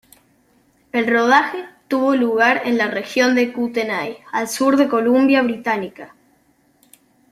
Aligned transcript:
El 0.93 1.05
rodaje 1.07 1.63
tuvo 1.87 2.15
lugar 2.15 2.63
en 2.65 2.79
la 2.79 2.87
región 2.87 3.35
de 3.35 3.53
Kootenay, 3.53 4.17
al 4.31 4.47
sur 4.49 4.75
de 4.75 4.87
Columbia 4.87 5.43
Británica. 5.43 6.15